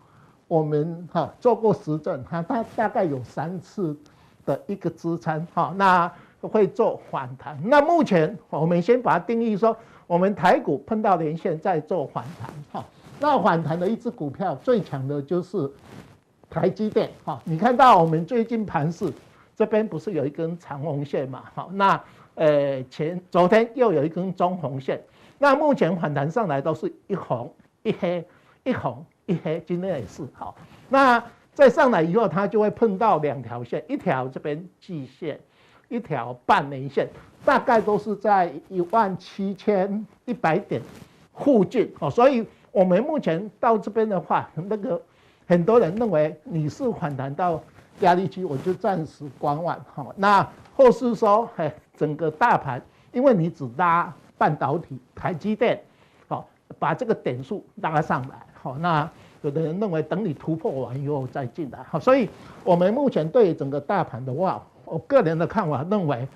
[0.47, 3.97] 我们哈做过实证，哈，它大概有三次
[4.45, 6.13] 的一个支撑，哈，那
[6.47, 7.59] 会做反弹。
[7.65, 12.85] 那目前我们先把它定义说，我们台股碰到连线再做反弹，哈，
[13.19, 15.71] 那反弹的一只股票最强的就是
[16.49, 19.13] 台积电，哈，你看到我们最近盘势
[19.55, 22.01] 这边不是有一根长红线嘛，好，那
[22.35, 25.03] 呃前昨天又有一根中红线。
[25.39, 28.27] 那目前反弹上来都是一红一黑，
[28.65, 30.55] 一红一黑，今天也是好。
[30.89, 35.39] 那再上来以后，它就会碰到两条线，一条这边季线，
[35.89, 37.09] 一条半年线，
[37.45, 40.81] 大概都是在一万七千一百点
[41.35, 42.11] 附近哦。
[42.11, 45.01] 所以我们目前到这边的话，那个
[45.47, 47.61] 很多人认为你是反弹到
[48.01, 50.07] 压力区，我就暂时观望哈。
[50.17, 54.13] 那或是说，哎，整个大盘，因为你只拉。
[54.39, 55.83] 半导体、台积电，
[56.29, 56.47] 好，
[56.79, 62.29] 把这个点数拉上来，好，那有的人认为等你突破完以后再进来，好，所以
[62.63, 66.27] 我们目前对整个大盘的话，我个人的看法认为，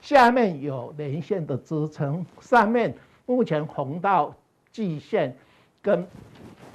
[0.00, 2.94] 下面有连线的支撑，上面
[3.26, 4.34] 目前红到
[4.72, 5.36] 季线
[5.82, 6.06] 跟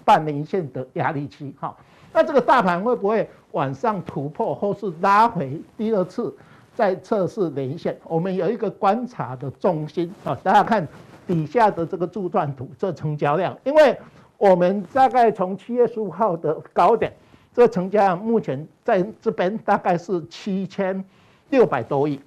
[0.06, 1.76] 半年线的压力区，哈，
[2.14, 6.36] 那这个大盘会不会往上突破，或是拉回第二次？
[6.74, 10.88] 在测试连线，我们有一个观察的重心啊，大家看
[11.28, 13.96] 底下的这个柱状图，这成交量，因为
[14.38, 17.12] 我们大概从七月十五号的高点，
[17.54, 21.04] 这成交量目前在这边大概是七千
[21.52, 22.20] 六百多亿，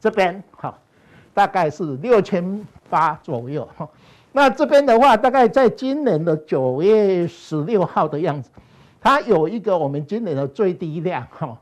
[0.00, 0.76] 这边哈
[1.32, 3.88] 大概是六千八左右哈，
[4.32, 8.50] 那这边的话，大概在今年的九月十六号的样子，
[9.00, 11.56] 它有一个我们今年的最低量哈。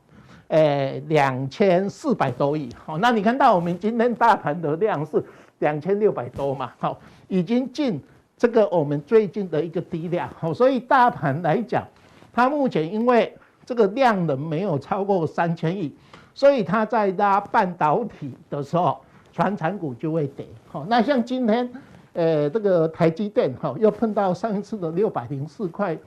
[0.49, 5.21] 诶，两千四百多亿，好，那你看到我们今天大盘的量是
[5.57, 7.99] 两千六百多嘛，好，已经进
[8.37, 11.83] 这个我们最近的一个低量，好，所以大盘来讲，
[12.31, 15.91] 它目前因为这个量能没有超过三千亿，
[16.35, 19.01] 所以它在拉半导体的时候，
[19.33, 21.73] 传产股就会跌，好，那像今天，
[22.13, 25.97] 呃，这个台积电哈，又碰到上一次的六百零四块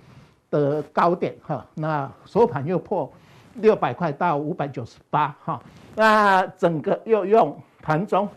[0.50, 3.10] 的高点哈，那收盘又破。
[3.60, 5.60] 六百块到五百九十八哈，
[5.96, 8.28] 那整个又用盘中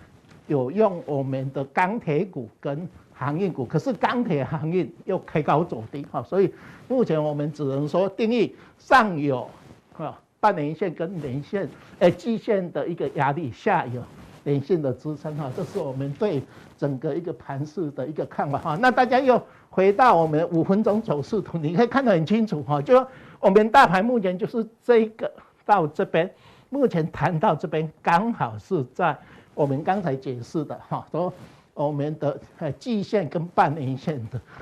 [0.48, 6.52] 有用我们的钢铁股跟航运股，可是钢铁航运又开高走低哈，所以
[6.88, 9.48] 目前我们只能说定义上有
[9.96, 14.02] 啊半年线跟年线诶季线的一个压力，下有
[14.44, 16.44] 年线的支撑哈，这是我们对
[16.78, 18.76] 整个一个盘势的一个看法哈。
[18.82, 23.08] 那大家又回到我们五分钟走势图，你可以看得很清楚哈，就。
[23.40, 25.32] 我们大盘目前就是这个
[25.66, 26.32] 到这边，
[26.70, 29.18] 目前谈到这边刚好是在
[29.56, 31.34] 我们刚才解释的哈，说
[31.74, 34.22] 我们的呃季线跟半年线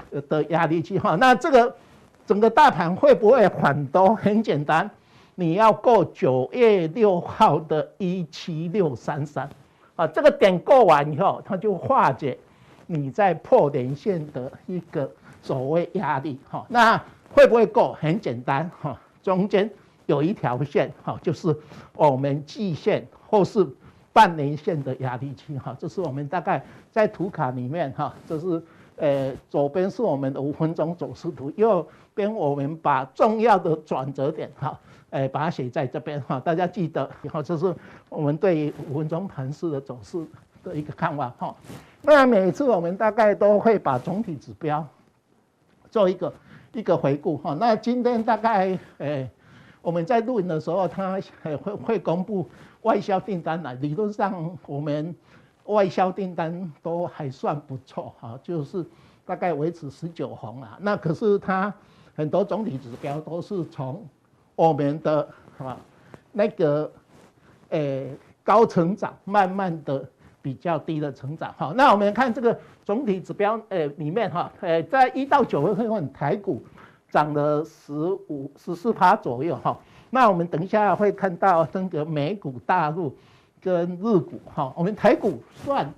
[0.09, 1.75] 的的压力区哈，那这个
[2.25, 4.15] 整个大盘会不会反多？
[4.15, 4.89] 很简单，
[5.39, 9.49] 你要过九月六号的一七六三三
[9.95, 12.37] 啊，这个点过完以后，它就化解
[12.85, 15.09] 你在破连线的一个
[15.41, 17.01] 所谓压力哈，那。
[17.31, 17.93] 会不会够？
[17.93, 19.69] 很简单哈，中间
[20.07, 21.55] 有一条线哈，就是
[21.95, 23.63] 我们季线或是
[24.11, 28.59] 半年线的压力区哈，这是我们大概在图卡里面哈，这是
[28.95, 37.73] 呃左边是我们的五分钟走势图，右边我们把重要的转折点哈，呃把它写在这边哈，大家记得以后这是
[38.09, 40.25] 我们对五分钟盘势的走势
[40.63, 41.55] 的一个看法哈。
[42.01, 44.85] 那每次我们大概都会把总体指标
[45.89, 46.33] 做一个。
[46.73, 49.27] 一个回顾哈，那今天大概诶，
[49.81, 52.47] 我们在录影的时候，他会会公布
[52.83, 53.73] 外销订单了。
[53.73, 55.15] 理论上，我们
[55.65, 58.85] 外销订单都还算不错哈，就是
[59.25, 60.77] 大概维持十九红啊。
[60.79, 61.73] 那可是它
[62.15, 64.07] 很多总体指标都是从
[64.59, 65.25] 我们的
[65.57, 65.77] 哈
[66.33, 66.91] 那个
[67.69, 70.05] 诶高成长，慢慢的
[70.41, 71.71] 比较低的成长哈。
[71.77, 76.61] 那我们看这个总体指标诶里面哈，诶在一到九月份台股
[77.09, 79.79] 涨了十五十四趴左右哈。
[80.09, 83.15] 那我们等一下会看到这个美股、大陆
[83.61, 85.89] 跟日股哈，我们台股算，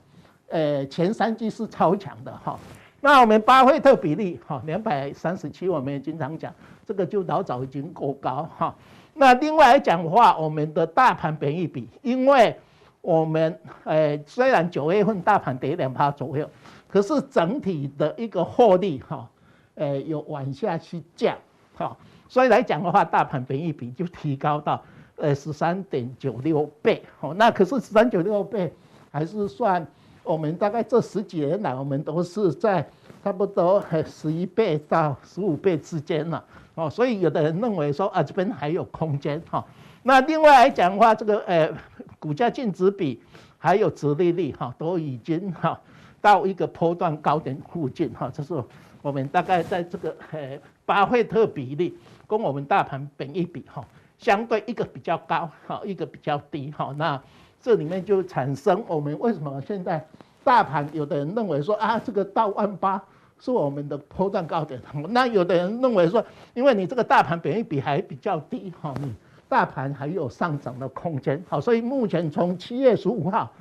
[0.49, 2.59] 呃前三季是超强的哈。
[3.01, 6.53] 那我们巴菲特比例哈两百三十七，我们也经常讲，
[6.85, 8.75] 这个就老早已经够高哈。
[9.15, 12.55] 那另外来讲的话，我们的大盘便宜比，因为
[13.01, 16.49] 我们呃虽然九月份大盘跌两趴左右，
[16.87, 19.27] 可是整体的一个获利哈，
[19.75, 21.35] 呃有往下去降
[21.73, 21.97] 哈。
[22.29, 24.81] 所以来讲的话，大盘便宜比就提高到
[25.17, 28.71] 呃十三点九六倍，哦，那可是十三九六倍
[29.11, 29.85] 还是算
[30.23, 32.87] 我们大概这十几年来，我们都是在
[33.23, 36.43] 差不多十一倍到十五倍之间了，
[36.75, 39.65] 哦，所以有的人认为说啊这边还有空间哈。
[40.03, 41.71] 那另外来讲的话，这个呃
[42.19, 43.21] 股价净值比
[43.57, 45.79] 还有殖利率哈都已经哈
[46.19, 48.63] 到一个波段高点附近哈，这是
[49.01, 51.97] 我们大概在这个呃巴菲特比例。
[52.27, 53.85] 跟我们大盘本一比哈，
[54.17, 57.21] 相对一个比较高哈，一个比较低哈，那
[57.61, 60.03] 这里面就产生我们为什么现在
[60.43, 63.01] 大盘有的人认为说啊，这个到万八
[63.39, 69.13] 是我们的波段高点，那有的人认为说，因为你这个大盘本益比还比较低哈，你
[69.47, 73.51] 大盘还有上涨的空间好，所以目前从七月十五号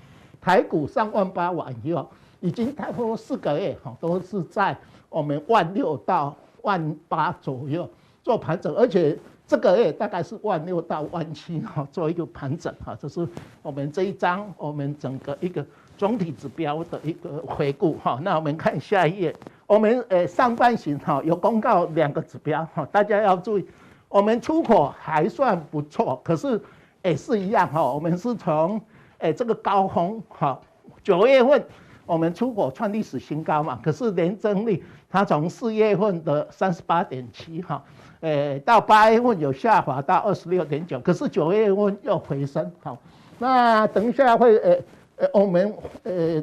[0.41, 2.09] 台股上万八完以后，
[2.41, 4.77] 已经差不多四个月哈，都是在
[5.09, 7.89] 我们万六到万八左右。
[8.23, 9.19] 做盘整，而且
[9.51, 13.27] 这个月大概是万六到万七哈，做一个盘整哈，这是
[13.63, 15.67] 我们这一章我们整个一个
[15.99, 18.21] 总体指标的一个回顾哈。
[18.23, 19.35] 那我们看下一页，
[19.67, 23.67] 我们呃上半旬哈有公告两个指标哈，大家要注意，
[24.09, 26.63] 我们出口还算不错，可是
[27.03, 28.81] 也是一样哈，我们是从
[29.19, 30.61] 诶这个高峰哈
[31.03, 31.61] 九月份
[32.07, 37.83] 我们出口创历史新高嘛，可是年增率它从四月份的三十八点七哈。
[38.20, 42.70] 诶，到八月份有下滑到二十六点九，可是九月份又回升。
[42.83, 42.98] 好，
[43.38, 44.78] 那等一下会呃
[45.16, 46.42] 呃，我们呃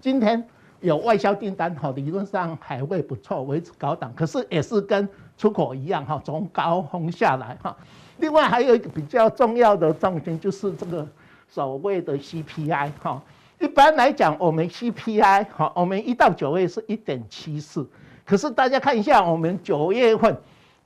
[0.00, 0.42] 今天
[0.80, 4.10] 有外销订单，好，理论上还会不错，维持高档。
[4.14, 7.76] 可是也是跟出口一样，哈，从高峰下来，哈。
[8.16, 11.06] 另外还有一个比较重要的重心就是这个
[11.46, 13.22] 所谓的 CPI，哈。
[13.60, 17.86] 一般来讲，我们 CPI，哈，我们一到九月是一点七四，
[18.24, 20.34] 可是大家看一下，我们九月份。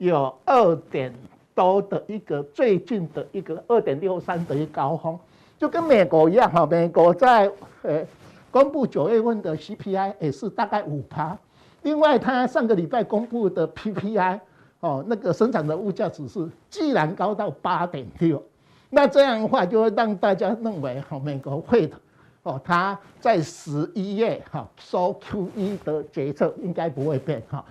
[0.07, 1.13] 有二点
[1.55, 5.17] 多的一个最近的一个二点六三的一个高峰，
[5.57, 7.49] 就跟美国一样哈，美国在
[7.83, 8.05] 呃
[8.51, 11.37] 公布九月份的 CPI 也是大概五趴，
[11.83, 14.41] 另外它上个礼拜公布的 PPI
[14.81, 18.43] 哦，那个生产的物价指数既然高到八点六，
[18.89, 21.95] 那这样的话就会让大家认为哈，美国会的
[22.43, 27.63] 哦，它在十一月哈收 QE 的决策应该不会变哈。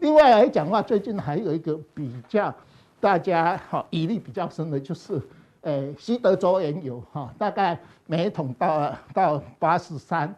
[0.00, 2.54] 另外来讲的话，最近还有一个比较
[3.00, 5.20] 大家哈疑虑比较深的，就是
[5.62, 10.32] 诶西德州原油哈，大概每桶到到八十三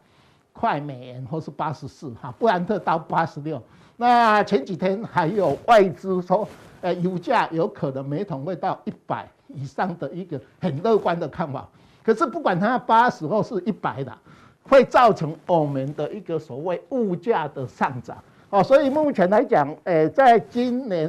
[0.52, 3.62] 块美元或是八十四哈，布兰特到八十六。
[3.98, 6.48] 那前几天还有外资说，
[6.80, 11.68] 诶油价有可能每桶会到一百以上的一个很乐观的看法。
[12.02, 14.18] 可是不管它八十或是一百的，
[14.62, 18.16] 会造成我们的一个所谓物价的上涨。
[18.50, 21.08] 哦，所以目前来讲，诶，在今年、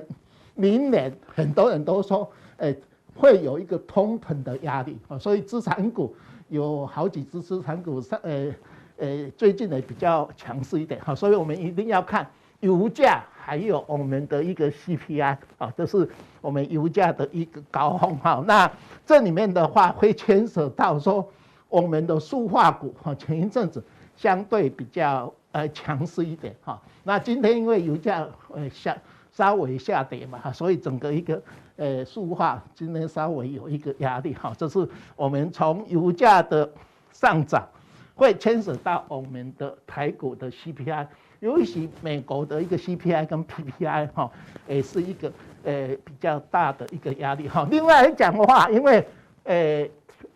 [0.54, 2.77] 明年，很多人都说，诶，
[3.15, 4.95] 会有一个通膨的压力。
[5.08, 6.15] 哦，所以资产股
[6.49, 8.54] 有好几只资产股上，诶，
[8.97, 11.01] 诶，最近呢比较强势一点。
[11.01, 16.08] 好，所以我们一定要看油价，还有我们的一个 CPI，啊，这是
[16.41, 18.15] 我们油价的一个高峰。
[18.19, 18.71] 好，那
[19.04, 21.27] 这里面的话会牵涉到说，
[21.69, 23.84] 我们的塑化股，哈，前一阵子
[24.15, 25.34] 相对比较。
[25.51, 26.81] 呃，强势一点哈。
[27.03, 28.97] 那今天因为油价呃下
[29.33, 31.41] 稍微下跌嘛，所以整个一个
[31.75, 34.53] 呃塑化今天稍微有一个压力哈。
[34.57, 36.69] 这是我们从油价的
[37.11, 37.67] 上涨
[38.15, 41.07] 会牵扯到我们的台股的 CPI，
[41.41, 44.31] 尤其美国的一个 CPI 跟 PPI 哈，
[44.67, 45.31] 也是一个
[45.65, 47.67] 呃比较大的一个压力哈。
[47.69, 49.05] 另外来讲的话，因为
[49.43, 49.85] 呃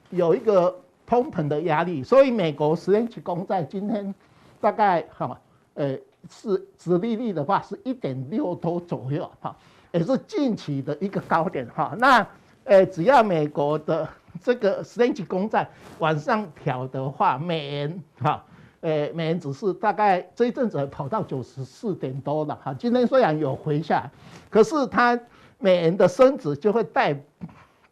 [0.09, 4.13] 有一个通膨的压力，所以美国十年期公债今天。
[4.59, 5.39] 大概哈，
[5.73, 5.97] 呃，
[6.29, 9.55] 是殖利率的话是一点六多左右哈，
[9.91, 11.95] 也是近期的一个高点哈。
[11.97, 12.27] 那
[12.63, 14.07] 呃，只要美国的
[14.41, 18.43] 这个十年期公债往上调的话，美元哈，
[18.81, 22.73] 呃，美元指数大概这一阵子跑到九十四点多了哈。
[22.73, 24.09] 今天虽然有回下，
[24.49, 25.19] 可是它
[25.59, 27.15] 美元的升值就会带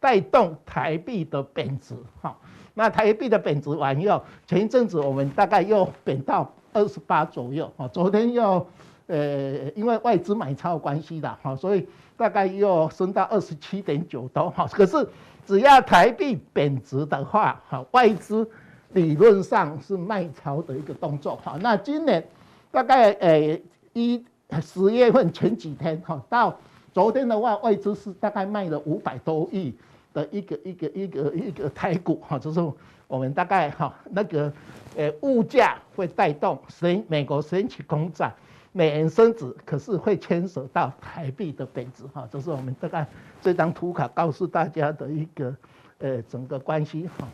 [0.00, 2.36] 带动台币的贬值哈。
[2.74, 7.88] 那台币的贬值完以后，前一阵子我们大概又贬到二十八左右哈。
[7.88, 8.66] 昨天又
[9.06, 14.68] 呃，因为外资买超关系的哈，所以大概又升到二十七点九多哈。
[14.70, 15.08] 可是
[15.46, 18.46] 只要台币贬值的话哈，外资。
[18.92, 22.24] 理论上是卖超的一个动作哈，那今年
[22.70, 23.58] 大概呃
[23.92, 24.24] 一
[24.62, 26.56] 十月份前几天哈，到
[26.92, 29.74] 昨天的话，外资是大概卖了五百多亿
[30.14, 32.72] 的一个一个一个一个台股哈，就是
[33.06, 34.50] 我们大概哈那个
[34.96, 38.32] 呃物价会带动升美国升起公债，
[38.72, 43.06] 美元升值，可是会牵涉到台币的贬值哈，这是我们大概
[43.42, 45.54] 这张图卡告诉大家的一个
[45.98, 47.28] 呃整个关系哈。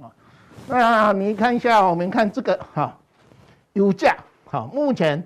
[0.00, 0.12] 啊
[0.68, 2.98] 那你看一下，我们看这个哈，
[3.74, 5.24] 油价哈，目前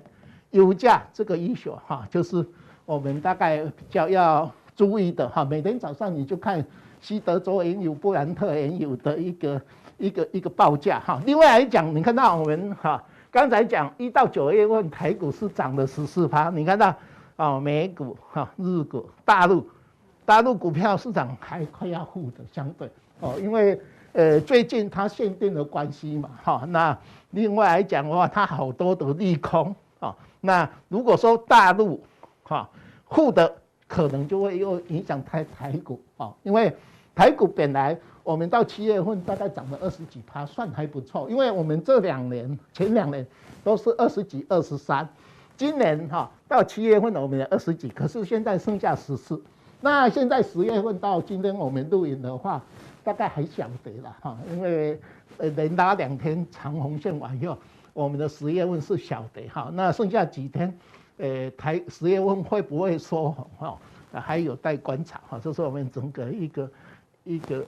[0.51, 2.45] 油价这个因素哈，就是
[2.85, 5.45] 我们大概比较要注意的哈。
[5.45, 6.65] 每天早上你就看
[6.99, 9.61] 西德州原油、布兰特原油的一个
[9.99, 11.21] 一个一个报价哈。
[11.23, 16.95] 另外来讲，你看到我们哈，刚才讲一到九月份台股是涨了十四趴，你看到
[17.35, 19.69] 啊，美股哈、日股、大陆
[20.25, 22.89] 大陆股票市场还快要负的相对
[23.19, 23.79] 哦，因为。
[24.13, 26.97] 呃，最近它限定的关系嘛，哈，那
[27.29, 30.13] 另外来讲的话，它好多的利空啊。
[30.41, 32.03] 那如果说大陆
[32.43, 32.69] 哈
[33.09, 33.55] 负的，
[33.91, 36.73] 可能就会又影响台台股啊，因为
[37.13, 41.29] 台股本来我们到七月份大概涨了二十几趴，算还不错。
[41.29, 43.27] 因为我们这两年前两年
[43.65, 45.05] 都是二十几、二十三，
[45.57, 49.43] 今年哈到七月份我们二十几，可是现在剩下十四。
[49.81, 52.61] 那现在十月份到今天我们录影的话。
[53.03, 54.99] 大概还小跌了哈，因为
[55.39, 57.57] 呃连拉两天长红线完以后，
[57.93, 60.71] 我们的十月份是小跌哈，那剩下几天，
[61.21, 63.77] 呃台十月份会不会收红哈？
[64.19, 66.69] 还有待观察哈，这是我们整个一个
[67.23, 67.63] 一个，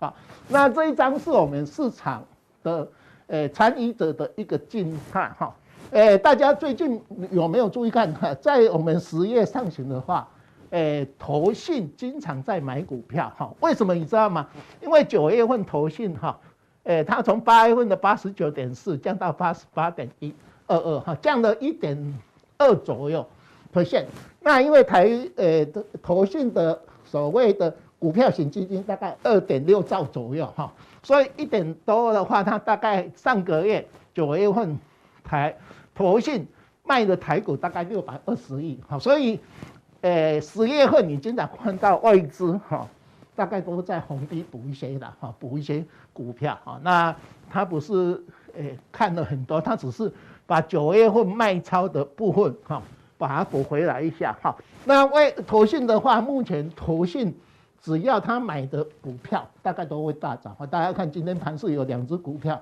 [0.00, 0.16] 好，
[0.48, 2.24] 那这一张是我们市场
[2.62, 2.88] 的
[3.28, 5.54] 呃参与者的一个静态哈，
[5.90, 10.26] 呃大家最近有没有注意看哈，在我们十月上旬的话。
[10.70, 14.48] 诶，投信经常在买股票哈，为什么你知道吗？
[14.82, 16.36] 因为九月份投信哈，
[16.82, 20.34] 诶，它从八月份的八十九点四降到八十八点一
[20.66, 22.18] 二二哈，降了一点
[22.58, 23.26] 二左右
[23.72, 24.06] percent。
[24.40, 30.72] 那因为台呃的投信的所谓的股票型基金大概二点六兆左右哈，
[31.02, 34.78] 所以一点多的话，它大概上个月九月份
[35.22, 35.56] 台
[35.94, 36.46] 投信
[36.82, 39.40] 卖的台股大概六百二十亿哈，所以。
[40.06, 42.86] 呃，十月份你经常看到外资哈，
[43.34, 46.78] 大概都在逢低补一些的哈，补一些股票哈。
[46.82, 47.16] 那
[47.48, 48.22] 他不是
[48.54, 50.12] 呃看了很多，他只是
[50.46, 52.82] 把九月份卖超的部分哈，
[53.18, 54.54] 把它补回来一下哈。
[54.84, 57.34] 那外投信的话，目前投信
[57.82, 60.56] 只要他买的股票，大概都会大涨。
[60.70, 62.60] 大家看今天盘是有两只股票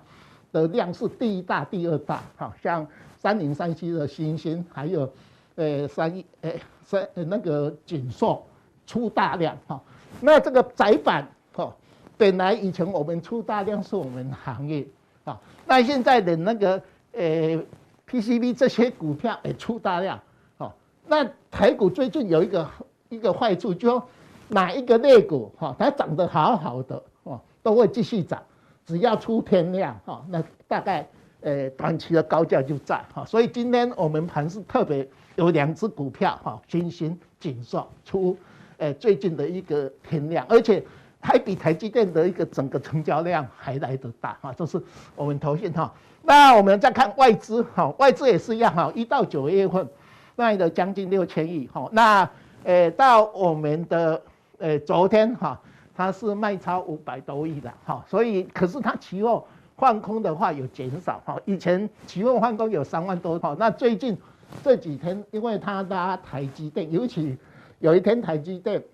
[0.53, 2.87] 的量是第一大、第二大哈，像
[3.19, 5.11] 三零三七的欣兴，还有
[5.57, 6.51] 呃三一呃。
[6.85, 8.45] 在那个景硕
[8.87, 9.81] 出大量哈，
[10.21, 11.73] 那这个窄板哈，
[12.19, 14.87] 本来以前我们出大量是我们行业
[15.25, 17.63] 啊，那现在的那个呃
[18.09, 20.21] PCB 这些股票也出大量
[20.59, 20.75] 哈，
[21.07, 22.69] 那台股最近有一个
[23.09, 24.03] 一个坏处，就
[24.49, 28.43] 哪一个类股哈，它涨得好好的哦，都会继续涨，
[28.85, 31.07] 只要出天量哈，那大概
[31.41, 35.09] 呃短期的高价就在哈，所以今天我们盘是特别。
[35.37, 38.37] 有两只股票哈，欣兴、景硕出，
[38.77, 40.85] 诶最近的一个天量，而且
[41.21, 44.79] 还比台积电的一个整个成交量还来得大哈，这是
[45.17, 45.91] 我们投信哈。
[46.23, 49.89] 那我们再看外资哈，外资也是一样哈，一到九月份
[50.37, 52.29] 卖了将近六千亿哈，那
[52.65, 54.23] 诶到我们的
[54.59, 55.61] 诶昨天哈，
[55.95, 59.45] 它是卖超五百多亿的哈，所以可是它期货
[59.77, 64.17] 换空的话有减少哈，以前期货换空有三万多哈，那最近。
[64.63, 67.39] 这几天，因为它拉台积电，尤其
[67.79, 68.85] 有一天台积电，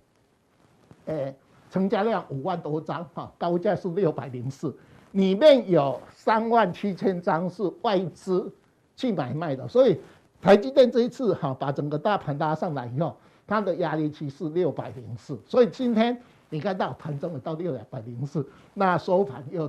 [1.06, 1.34] 诶，
[1.68, 4.72] 成交量五万多张，哈，高价是六百零四，
[5.18, 8.48] 里面有三万七千张是外资
[8.94, 10.00] 去买卖的，所以
[10.40, 16.16] 台积电这一次哈，把整个大盘拉上来以后，它的压力区是六百零四，所以今天
[16.50, 19.68] 你看到盘中了到六百零四，那收盘又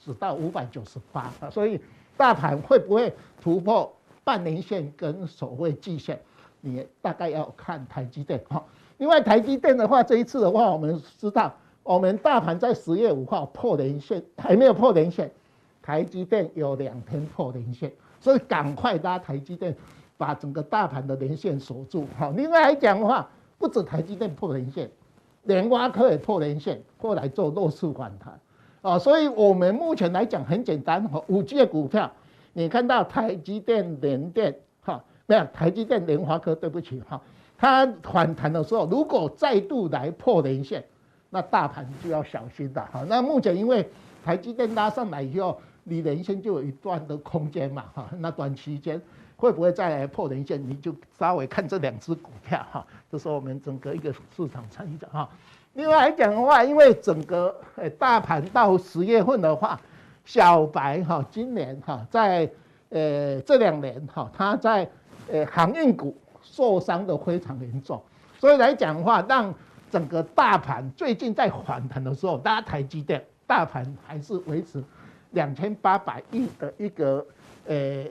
[0.00, 1.80] 只到五百九十八，所以
[2.16, 3.94] 大盘会不会突破？
[4.24, 6.20] 半年线跟所谓季线，
[6.60, 8.62] 你大概要看台积电哈。
[8.96, 11.54] 另外台积电的话，这一次的话，我们知道
[11.88, 15.30] 我们大盘在十月五号破年线，还没有破连线，
[15.80, 19.74] 台积电有两天破连线，所以赶快拉台积电，
[20.18, 22.06] 把整个大盘的连线锁住。
[22.18, 23.26] 好，另外来讲的话，
[23.56, 24.90] 不止台积电破连线，
[25.44, 28.38] 联发科也破连线，过来做弱势反弹。
[28.82, 32.12] 啊，所以我们目前来讲很简单，哈，五 G 的股票，
[32.52, 37.18] 你看到台积电、联电，哈，没有台积电、联发科，对不起，哈，
[37.56, 40.84] 它反弹的时候，如果再度来破连线，
[41.30, 43.04] 那大盘就要小心了，哈。
[43.08, 43.88] 那目前因为
[44.24, 49.00] 台积电拉上来以后，你连线就有一段的空间嘛，哈，那短期间
[49.36, 55.28] 会不会再来破连线，你就稍微看这两只股票，哈，这是我们整个一个市场参与的，哈。
[55.74, 59.80] 另外来讲的话，因为整个呃大盘到十月份的话，
[60.24, 62.50] 小白哈今年哈在
[62.88, 64.88] 呃这两年哈，它在
[65.30, 68.02] 呃航运股受伤的非常严重，
[68.40, 69.54] 所以来讲的话，让
[69.90, 74.82] 整个大盘最近在反弹的时候，大家台积电大盘还是维持
[75.30, 77.24] 两千八百亿的一个
[77.66, 78.04] 呃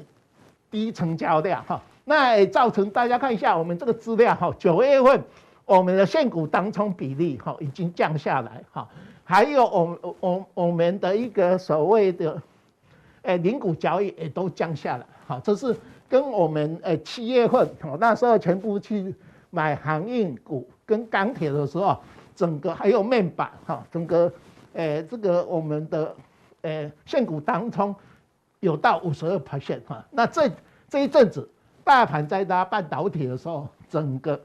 [0.69, 5.23] 低成交量哈，那造成大家看一下我们这个资料哈，九月份。
[5.65, 8.87] 我们的现股当冲比例哈已经降下来哈，
[9.25, 12.41] 还有我我我们的一个所谓的
[13.23, 15.75] 诶零股交易也都降下来哈，这是
[16.07, 17.69] 跟我们诶七月份
[17.99, 19.13] 那时候全部去
[19.49, 21.95] 买航运股跟钢铁的时候，
[22.35, 24.33] 整个还有面板哈，整个
[24.73, 26.15] 诶这个我们的
[26.63, 27.93] 诶现股当中
[28.61, 30.49] 有到五十二 percent 哈，那这
[30.89, 31.47] 这一阵子
[31.83, 34.39] 大盘在拉半导体的时候，整个。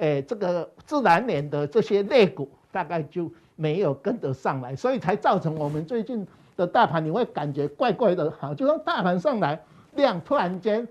[0.00, 6.24] 诶，这个自然年的这些类股大概就没有跟得上来，所以才造成我们最近
[6.56, 9.60] 的大盘你会感觉怪怪的哈，就说大盘上来
[9.96, 10.86] 量突然间，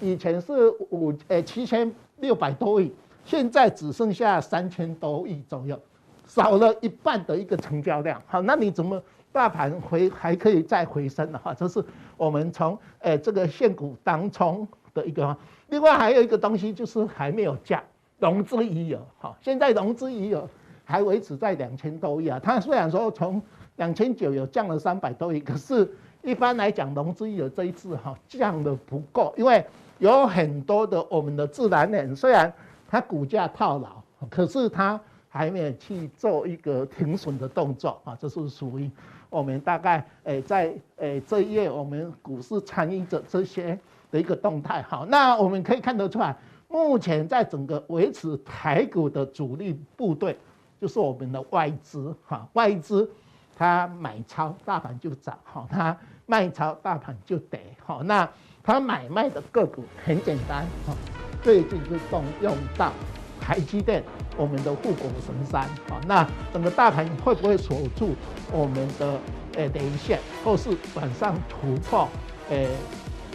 [0.00, 2.92] 以前是五诶七千六百多亿，
[3.28, 5.78] 现在只剩下三千多亿左右，
[6.24, 8.18] 少了一半的一个成交量。
[8.26, 8.98] 好，那你怎么
[9.30, 11.84] 大盘回还可以再回升的话，这是
[12.16, 15.36] 我们从诶这个现股当冲的一个，
[15.68, 17.82] 另外还有一个东西就是还没有降。
[18.18, 20.48] 融资余额，好，现在融资余额
[20.86, 22.40] 还维持在两千多亿啊。
[22.42, 23.42] 它虽然说从
[23.76, 25.86] 两千九有降了三百多亿，可是
[26.22, 29.62] 一般来讲，融资余额这一次哈降的不够，因为
[29.98, 32.50] 有很多的我们的自然人，虽然
[32.88, 38.16] 它股价套牢，可是它还没有去做一个停损的动作啊。
[38.18, 38.90] 这是属于
[39.28, 43.78] 我们大概诶在诶这一页我们股市参与者这些
[44.10, 44.80] 的一个动态。
[44.82, 46.34] 好，那我们可以看得出来。
[46.70, 50.36] 目前在整个维持台股的主力部队，
[50.80, 53.10] 就是我们的外资哈，外资
[53.56, 58.02] 它买超大盘就涨哈，它卖超大盘就跌哈。
[58.04, 58.28] 那
[58.62, 60.94] 它买卖的个股很简单哈，
[61.42, 62.92] 最近就动用到
[63.40, 64.02] 台积电，
[64.36, 66.00] 我们的护国神山啊。
[66.06, 68.14] 那整个大盘会不会锁住
[68.52, 69.18] 我们的
[69.56, 72.08] 呃连线，或是晚上突破
[72.50, 72.66] 呃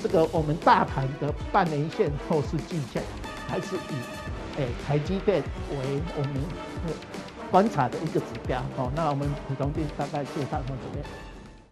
[0.01, 3.01] 这个我们大盘的半年线或是季线？
[3.47, 6.33] 还是以诶台积电为我们
[7.51, 8.91] 观察的一个指标哦。
[8.95, 11.22] 那我们普通錠大概介绍到这边。